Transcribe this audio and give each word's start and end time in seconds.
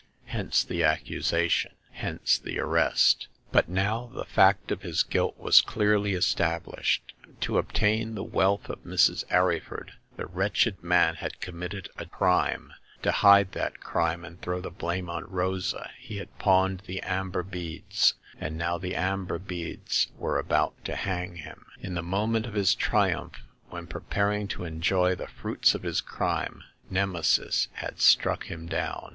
Hence 0.25 0.63
the 0.63 0.83
accusation; 0.83 1.75
hence 1.91 2.39
the 2.39 2.57
arrest. 2.57 3.27
But 3.51 3.69
now 3.69 4.07
the 4.11 4.25
fact 4.25 4.71
of 4.71 4.81
his 4.81 5.03
guilt 5.03 5.37
was 5.37 5.61
clearly 5.61 6.15
established. 6.15 7.13
To 7.41 7.59
obtain 7.59 8.15
the 8.15 8.23
wealth 8.23 8.67
of 8.67 8.83
Mrs. 8.83 9.25
Arryford 9.29 9.91
the 10.17 10.25
wretched 10.25 10.83
man 10.83 11.17
had 11.17 11.39
commited 11.39 11.89
a 11.99 12.07
crime: 12.07 12.73
to 13.03 13.11
hide 13.11 13.51
8^ 13.51 13.51
Hagar 13.51 13.51
of 13.51 13.51
the 13.51 13.59
Pawn 13.59 13.69
Shop. 13.69 13.73
that 13.73 13.79
crime 13.85 14.25
and 14.25 14.41
throw 14.41 14.59
the 14.59 14.71
blame 14.71 15.07
on 15.07 15.25
Rosa 15.29 15.91
he 15.99 16.17
had 16.17 16.35
pawned 16.39 16.81
the 16.87 17.03
amber 17.03 17.43
beads; 17.43 18.15
and 18.39 18.57
now 18.57 18.79
the 18.79 18.95
amber 18.95 19.37
beads 19.37 20.07
were 20.17 20.39
about 20.39 20.83
to 20.85 20.95
hang 20.95 21.35
him. 21.35 21.67
In 21.79 21.93
the 21.93 22.01
moment 22.01 22.47
of 22.47 22.55
his 22.55 22.73
triumph, 22.73 23.39
when 23.69 23.85
preparing 23.85 24.47
to 24.47 24.63
enjoy 24.63 25.13
the 25.13 25.27
fruits 25.27 25.75
of 25.75 25.83
his 25.83 26.01
crime, 26.01 26.63
Nemesis 26.89 27.67
had 27.73 28.01
struck 28.01 28.45
him 28.45 28.65
down. 28.65 29.09